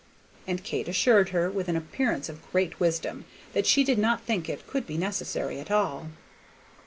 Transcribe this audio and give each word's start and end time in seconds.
And 0.47 0.63
Kate 0.63 0.87
assured 0.87 1.29
her, 1.29 1.47
with 1.51 1.67
an 1.67 1.75
appearance 1.75 2.27
of 2.27 2.51
great 2.51 2.79
wisdom, 2.79 3.25
that 3.53 3.67
she 3.67 3.83
did 3.83 3.99
not 3.99 4.19
think 4.23 4.49
it 4.49 4.65
could 4.65 4.87
be 4.87 4.97
necessary 4.97 5.59
at 5.59 5.69
all. 5.69 6.07